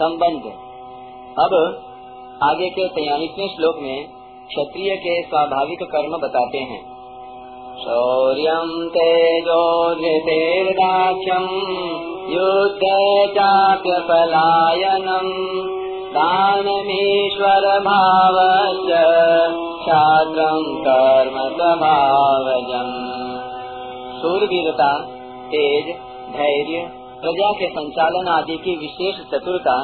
संबंध। 0.00 0.44
अब 1.38 1.54
आगे 2.42 2.68
के 2.68 2.88
तैयारीसवें 2.88 3.48
श्लोक 3.48 3.80
में 3.82 4.04
क्षत्रिय 4.48 4.94
के 4.96 5.22
स्वाभाविक 5.22 5.82
कर्म 5.82 6.16
बताते 6.18 6.58
हैं। 6.58 6.80
शौर्य 7.80 8.54
तेजो 8.88 9.64
धृतेर्दाक्ष्यम 9.94 11.44
युद्ध 12.30 12.88
चाप्य 13.34 13.98
पलायनम 14.08 15.28
दानमीश्वर 16.14 17.66
भाव 17.80 18.38
छात्रम 19.82 20.64
कर्म 20.86 21.36
स्वभावजम 21.56 22.90
सूरवीरता 24.22 24.90
तेज, 25.52 25.94
धैर्य 26.32 26.99
प्रजा 27.20 27.48
के 27.52 27.66
संचालन 27.68 28.28
आदि 28.28 28.56
की 28.56 28.74
विशेष 28.76 29.16
चतुरता, 29.24 29.74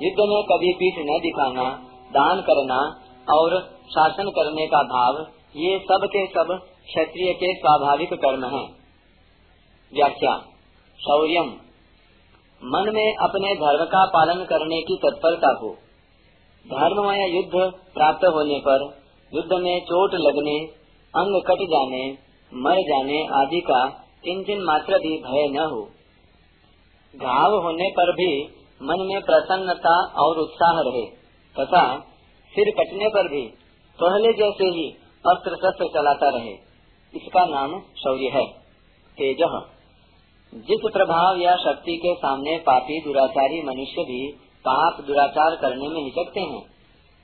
युद्ध 0.00 0.24
में 0.28 0.40
कभी 0.44 0.72
पीठ 0.72 0.94
न 0.98 1.18
दिखाना, 1.18 1.66
दान 2.10 2.40
करना 2.40 2.78
और 3.34 3.54
शासन 3.88 4.30
करने 4.30 4.66
का 4.66 4.82
भाव, 4.82 5.20
ये 5.56 5.78
सब 5.78 6.06
के 6.06 6.26
सब 6.26 6.50
क्षत्रिय 6.86 7.32
के 7.32 7.52
स्वाभाविक 7.54 8.14
कर्म 8.14 8.44
हैं। 8.44 8.64
व्याख्या 9.92 10.34
शौर्य 10.98 11.40
मन 12.62 12.92
में 12.94 13.16
अपने 13.22 13.54
धर्म 13.54 13.84
का 13.84 14.04
पालन 14.06 14.44
करने 14.44 14.82
की 14.82 14.96
तत्परता 14.96 15.54
हो 15.62 15.72
धर्ममय 16.66 17.24
युद्ध 17.36 17.72
प्राप्त 17.94 18.24
होने 18.24 18.58
पर, 18.58 18.90
युद्ध 19.32 19.52
में 19.52 19.80
चोट 19.80 20.14
लगने, 20.14 20.58
अंग 21.14 21.40
कट 21.42 21.64
जाने, 21.70 22.04
मर 22.52 22.76
जाने 22.82 23.24
आदि 23.40 23.60
का, 23.60 23.86
किंचन 24.24 24.62
मात्र 24.62 24.98
भी 24.98 25.16
भय 25.22 25.48
न 25.48 25.70
हो 25.70 25.88
घाव 27.16 27.62
होने 27.62 27.90
पर 27.90 28.12
भी 28.12 28.42
मन 28.82 28.96
में 29.00 29.22
प्रसन्नता 29.22 30.04
और 30.22 30.38
उत्साह 30.38 30.80
रहे। 30.80 31.06
तथा 31.60 31.98
सिर 32.54 32.70
कटने 32.70 33.08
पर 33.08 33.28
भी 33.28 33.46
पहले 34.02 34.32
जैसे 34.32 34.64
ही 34.64 34.90
अस्त्र 35.28 35.50
शस्त्र 35.50 35.84
चलाता 35.84 36.28
रहे। 36.28 36.52
इसका 37.14 37.46
नाम 37.46 37.80
शौर्य 37.80 38.28
है। 38.28 38.46
तेज। 39.18 39.62
जिस 40.54 40.92
प्रभाव 40.92 41.36
या 41.36 41.56
शक्ति 41.56 41.96
के 41.96 42.14
सामने 42.14 42.58
पापी, 42.58 43.00
दुराचारी 43.00 43.62
मनुष्य 43.62 44.02
भी 44.02 44.32
पाप, 44.68 45.04
दुराचार 45.06 45.56
करने 45.56 45.88
में 45.88 46.04
हिचकते 46.04 46.40
हैं, 46.40 46.62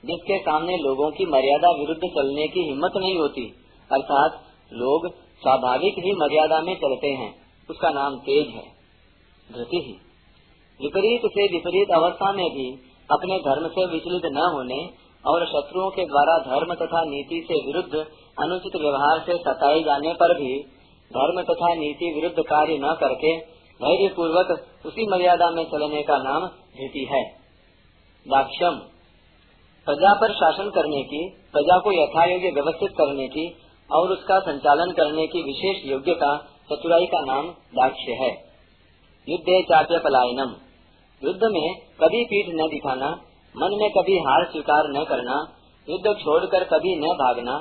जिसके 0.05 0.39
सामने 0.39 0.77
लोगों 0.77 1.11
की 1.11 1.25
मर्यादा 1.25 1.71
विरुद्ध 1.71 2.01
चलने 2.01 2.47
की 2.47 2.59
हिम्मत 2.59 2.91
नहीं 2.97 3.19
होती, 3.19 3.53
अर्थात 3.91 4.43
लोग 4.73 5.13
स्वाभाविक 5.13 5.93
ही 5.93 6.11
मर्यादा 6.11 6.61
में 6.61 6.75
चलते 6.75 7.07
हैं, 7.07 7.35
उसका 7.69 7.89
नाम 7.89 8.15
तेज 8.15 8.47
है। 8.47 8.78
धृति 9.55 9.81
ही। 9.87 9.93
विपरीत 10.79 11.21
से 11.25 11.47
विपरीत 11.47 11.91
अवस्था 11.91 12.31
में 12.31 12.49
भी 12.49 12.67
अपने 13.09 13.37
धर्म 13.39 13.67
से 13.67 13.85
विचलित 13.85 14.25
न 14.25 14.49
होने 14.53 14.79
और 15.25 15.45
शत्रुओं 15.45 15.89
के 15.89 16.05
द्वारा 16.05 16.37
धर्म 16.39 16.73
तथा 16.73 17.03
नीति 17.03 17.45
से 17.47 17.65
विरुद्ध 17.65 18.05
अनुचित 18.39 18.81
व्यवहार 18.81 19.19
से 19.19 19.37
सताए 19.37 19.79
जाने 19.83 20.13
पर 20.13 20.33
भी 20.33 20.59
धर्म 21.11 21.41
तथा 21.41 21.73
नीति 21.73 22.11
विरुद्ध 22.15 22.39
कार्य 22.39 22.77
न 22.77 22.93
करके 22.99 23.37
धैर्य 23.79 24.07
पूर्वक 24.07 24.65
उसी 24.85 25.07
मर्यादा 25.07 25.49
में 25.49 25.63
चलने 25.63 26.03
का 26.03 26.17
नाम 26.17 26.47
धृति 26.47 27.07
है। 27.11 27.23
दाक्षम 28.27 28.79
प्रजा 29.87 30.13
पर 30.13 30.33
शासन 30.33 30.69
करने 30.69 31.03
की, 31.03 31.29
प्रजा 31.51 31.77
को 31.79 31.91
यथायोग्य 31.91 32.51
व्यवस्थित 32.51 32.91
करने 32.91 33.27
की 33.27 33.57
और 33.91 34.11
उसका 34.11 34.39
संचालन 34.39 34.91
करने 34.91 35.27
की 35.27 35.43
विशेष 35.43 35.91
योग्यता 35.91 36.37
चतुराई 36.71 37.05
का 37.05 37.21
नाम 37.25 37.49
दाक्ष्य 37.49 38.11
है। 38.11 38.48
युद्धे 39.27 39.61
चाप्य 39.63 39.97
पलायनम। 39.99 40.53
युद्ध 41.21 41.43
में 41.45 41.67
कभी 41.99 42.23
पीठ 42.25 42.53
न 42.55 42.67
दिखाना, 42.69 43.09
मन 43.55 43.75
में 43.79 43.89
कभी 43.91 44.17
हार 44.19 44.45
स्वीकार 44.51 44.89
न 44.89 45.03
करना, 45.05 45.35
युद्ध 45.87 46.13
छोड़कर 46.17 46.63
कभी 46.69 46.95
न 46.97 47.13
भागना, 47.17 47.55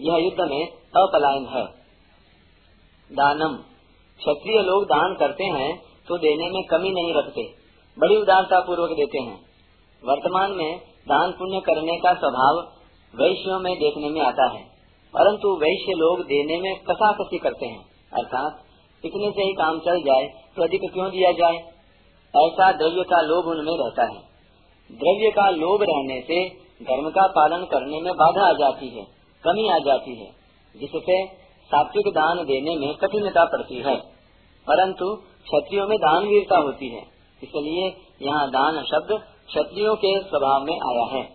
यह 0.00 0.16
युद्ध 0.18 0.50
में 0.50 0.62
अपलायन 0.96 1.46
है। 1.48 1.64
दानम। 3.10 3.56
क्षत्रिय 4.20 4.62
लोग 4.62 4.84
दान 4.86 5.14
करते 5.16 5.44
हैं 5.52 5.70
तो 6.08 6.16
देने 6.18 6.48
में 6.50 6.62
कमी 6.64 6.90
नहीं 6.92 7.14
रखते, 7.14 7.42
बड़ी 7.96 8.16
उदारता 8.16 8.60
पूर्वक 8.60 8.90
देते 8.96 9.18
हैं। 9.20 9.38
वर्तमान 10.02 10.52
में 10.52 10.78
दान 11.08 11.32
पुण्य 11.32 11.60
करने 11.66 11.96
का 11.98 12.12
स्वभाव 12.14 12.58
वैश्यों 13.14 13.58
में 13.60 13.72
देखने 13.76 14.10
में 14.10 14.20
आता 14.22 14.46
है, 14.48 14.62
परंतु 15.14 15.54
वैश्य 15.56 15.94
लोग 15.96 16.22
देने 16.26 16.60
में 16.60 16.74
कसा 16.84 17.10
कसी 17.14 17.38
करते 17.38 17.66
हैं, 17.66 17.82
अर्थात 18.12 18.62
इतने 19.04 19.30
से 19.30 19.42
ही 19.42 19.52
काम 19.52 19.78
चल 19.78 20.00
जाए 20.00 20.26
तो 20.56 20.62
अधिक 20.62 20.90
क्यों 20.92 21.10
दिया 21.10 21.32
जाए? 21.32 21.56
ऐसा 22.34 22.72
द्रव्य 22.72 23.02
का 23.02 23.20
लोभ 23.20 23.46
उनमें 23.46 23.76
रहता 23.78 24.02
है। 24.02 24.20
द्रव्य 24.90 25.30
का 25.30 25.48
लोभ 25.50 25.82
रहने 25.82 26.20
से 26.20 26.48
धर्म 26.84 27.10
का 27.10 27.26
पालन 27.26 27.64
करने 27.64 28.00
में 28.00 28.12
बाधा 28.14 28.48
आ 28.48 28.52
जाती 28.52 28.88
है, 28.88 29.04
कमी 29.44 29.68
आ 29.68 29.78
जाती 29.78 30.14
है, 30.20 30.30
जिससे 30.74 31.26
सात्विक 31.70 32.08
दान 32.08 32.44
देने 32.44 32.74
में 32.76 32.94
कठिनता 32.94 33.44
पड़ती 33.44 33.76
है। 33.76 33.96
परंतु 34.66 35.14
क्षत्रियों 35.44 35.86
में 35.88 35.98
दान 35.98 36.26
वीरता 36.26 36.58
होती 36.58 36.88
है, 36.88 37.02
इसलिए 37.42 37.86
यहाँ 38.22 38.48
दान 38.48 38.82
शब्द 38.82 39.12
क्षत्रियों 39.46 39.94
के 39.96 40.18
स्वभाव 40.20 40.64
में 40.64 40.74
आया 40.74 41.06
है। 41.06 41.28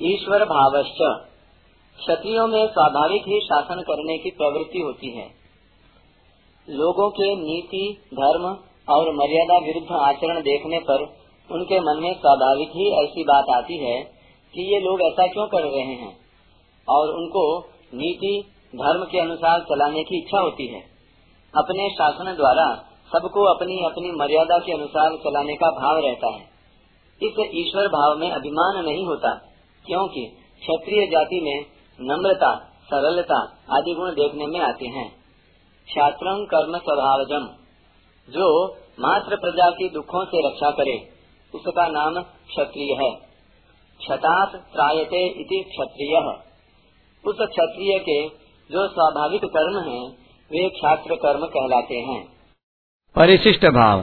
ईश्वर 0.00 0.44
भावश्च। 0.44 1.00
क्षत्रियों 1.98 2.46
में 2.46 2.66
स्वाभाविक 2.66 3.22
ही 3.22 3.40
शासन 3.40 3.80
करने 3.80 4.18
की 4.18 4.30
प्रवृत्ति 4.30 4.78
होती 4.78 5.10
है। 5.10 5.37
लोगों 6.70 7.10
के 7.10 7.34
नीति, 7.34 7.98
धर्म 8.14 8.44
और 8.94 9.14
मर्यादा 9.14 9.58
विरुद्ध 9.58 9.92
आचरण 9.92 10.40
देखने 10.40 10.78
पर 10.78 11.02
उनके 11.52 11.80
मन 11.80 12.02
में 12.02 12.14
स्वाभाविक 12.14 12.68
ही 12.68 13.04
ऐसी 13.04 13.22
बात 13.24 13.44
आती 13.50 13.76
है 13.76 14.02
कि 14.54 14.74
ये 14.74 14.80
लोग 14.80 15.02
ऐसा 15.02 15.26
क्यों 15.26 15.46
कर 15.46 15.62
रहे 15.62 15.84
हैं? 15.84 16.16
और 16.88 17.14
उनको 17.14 17.58
नीति, 17.94 18.44
धर्म 18.76 19.04
के 19.04 19.18
अनुसार 19.18 19.60
चलाने 19.60 20.02
की 20.02 20.18
इच्छा 20.18 20.40
होती 20.40 20.66
है। 20.66 20.80
अपने 21.56 21.90
शासन 21.90 22.36
द्वारा 22.36 22.84
सबको 23.12 23.54
अपनी 23.54 23.84
अपनी 23.84 24.10
मर्यादा 24.10 24.58
के 24.58 24.72
अनुसार 24.72 25.16
चलाने 25.16 25.54
का 25.54 25.70
भाव 25.70 25.98
रहता 25.98 26.30
है। 26.30 26.42
इस 27.22 27.50
ईश्वर 27.54 27.88
भाव 27.88 28.18
में 28.18 28.30
अभिमान 28.30 28.84
नहीं 28.84 29.06
होता, 29.06 29.34
क्योंकि 29.86 30.26
क्षत्रिय 30.60 31.06
जाति 31.06 31.40
में 31.40 31.66
नम्रता, 32.00 32.54
सरलता 32.84 33.38
आदि 33.76 33.94
गुण 33.94 34.10
देखने 34.10 34.46
में 34.46 34.60
आते 34.60 34.86
हैं। 34.86 35.17
छात्र 35.88 36.46
कर्म 36.54 36.78
स्वभावजम 36.78 37.48
जो 38.32 38.74
मात्र 39.00 39.36
प्रजा 39.36 39.70
की 39.70 39.88
दुखों 39.88 40.24
से 40.24 40.48
रक्षा 40.48 40.70
करे, 40.70 41.08
उसका 41.54 41.88
नाम 41.88 42.22
क्षत्रिय 42.22 43.04
है। 43.04 43.10
क्षतात 43.98 44.48
त्रायते 44.56 45.26
इति 45.26 45.64
क्षत्रिय। 45.68 46.40
उस 47.26 47.34
क्षत्रिय 47.34 47.98
के 47.98 48.28
जो 48.72 48.88
स्वाभाविक 48.88 49.44
कर्म 49.44 49.90
हैं, 49.90 50.10
वे 50.50 50.68
छात्र 50.68 51.14
कर्म 51.14 51.46
कहलाते 51.46 51.94
हैं। 51.94 52.32
परिशिष्ट 53.14 53.66
भाव। 53.66 54.02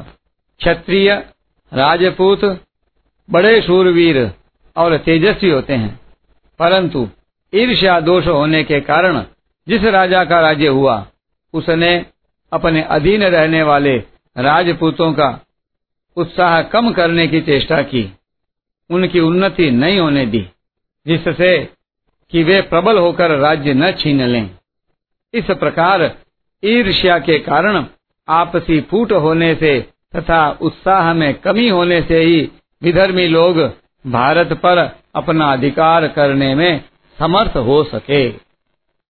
क्षत्रिय, 0.59 1.13
राजपूत, 1.73 2.39
बड़े 3.31 3.61
शूरवीर 3.61 4.33
और 4.77 4.97
तेजस्वी 4.97 5.49
होते 5.49 5.73
हैं। 5.73 5.99
परंतु 6.59 7.07
ईर्ष्या 7.55 7.99
दोष 7.99 8.27
होने 8.27 8.63
के 8.63 8.81
कारण 8.81 9.25
जिस 9.67 9.83
राजा 9.83 10.23
का 10.23 10.39
राज्य 10.39 10.67
हुआ 10.67 11.07
उसने 11.55 11.95
अपने 12.51 12.81
अधीन 12.81 13.23
रहने 13.23 13.63
वाले 13.63 13.95
राजपूतों 14.35 15.11
का 15.13 15.29
उत्साह 16.17 16.61
कम 16.63 16.91
करने 16.91 17.27
की 17.27 17.41
चेष्टा 17.41 17.81
की। 17.83 18.11
उनकी 18.89 19.19
उन्नति 19.19 19.69
नहीं 19.71 19.99
होने 19.99 20.25
दी, 20.25 20.45
जिससे 21.05 21.57
कि 22.33 22.43
वे 22.43 22.61
प्रबल 22.61 22.97
होकर 22.97 23.31
राज्य 23.31 23.73
न 23.73 23.91
छीन 23.91 24.21
लें। 24.21 24.49
इस 25.33 25.51
प्रकार 25.51 26.11
ईर्ष्या 26.63 27.17
के 27.19 27.37
कारण 27.39 27.85
आपसी 28.27 28.79
फूट 28.81 29.11
होने 29.11 29.53
से 29.55 29.79
तथा 30.15 30.49
उत्साह 30.61 31.13
में 31.13 31.33
कमी 31.33 31.67
होने 31.69 32.01
से 32.01 32.19
ही 32.19 32.49
विधर्मी 32.81 33.27
लोग 33.27 33.59
भारत 34.05 34.53
पर 34.53 34.77
अपना 35.15 35.51
अधिकार 35.53 36.07
करने 36.07 36.53
में 36.55 36.83
समर्थ 37.19 37.57
हो 37.57 37.83
सके। 37.83 38.44